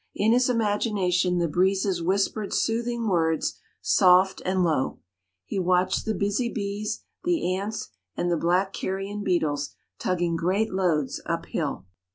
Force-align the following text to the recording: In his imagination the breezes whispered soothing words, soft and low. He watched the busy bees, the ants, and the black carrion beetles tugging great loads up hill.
In 0.15 0.31
his 0.31 0.49
imagination 0.49 1.37
the 1.37 1.47
breezes 1.47 2.01
whispered 2.01 2.53
soothing 2.55 3.07
words, 3.07 3.59
soft 3.83 4.41
and 4.43 4.63
low. 4.63 4.97
He 5.45 5.59
watched 5.59 6.05
the 6.05 6.15
busy 6.15 6.51
bees, 6.51 7.03
the 7.23 7.55
ants, 7.55 7.89
and 8.17 8.31
the 8.31 8.35
black 8.35 8.73
carrion 8.73 9.23
beetles 9.23 9.75
tugging 9.99 10.35
great 10.35 10.73
loads 10.73 11.21
up 11.27 11.45
hill. 11.45 11.85